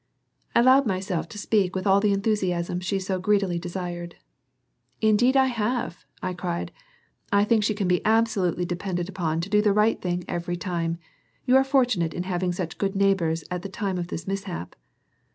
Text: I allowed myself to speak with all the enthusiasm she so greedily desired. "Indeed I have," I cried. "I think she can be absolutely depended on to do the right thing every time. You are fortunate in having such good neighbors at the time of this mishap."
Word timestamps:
I 0.55 0.61
allowed 0.61 0.87
myself 0.87 1.29
to 1.29 1.37
speak 1.37 1.75
with 1.75 1.85
all 1.85 1.99
the 1.99 2.11
enthusiasm 2.11 2.79
she 2.79 2.97
so 2.97 3.19
greedily 3.19 3.59
desired. 3.59 4.15
"Indeed 4.99 5.37
I 5.37 5.45
have," 5.45 6.07
I 6.23 6.33
cried. 6.33 6.71
"I 7.31 7.43
think 7.43 7.63
she 7.63 7.75
can 7.75 7.87
be 7.87 8.03
absolutely 8.03 8.65
depended 8.65 9.15
on 9.15 9.41
to 9.41 9.47
do 9.47 9.61
the 9.61 9.73
right 9.73 10.01
thing 10.01 10.23
every 10.27 10.57
time. 10.57 10.97
You 11.45 11.55
are 11.55 11.63
fortunate 11.63 12.15
in 12.15 12.23
having 12.23 12.51
such 12.51 12.79
good 12.79 12.95
neighbors 12.95 13.43
at 13.51 13.61
the 13.61 13.69
time 13.69 13.99
of 13.99 14.07
this 14.07 14.25
mishap." 14.25 14.75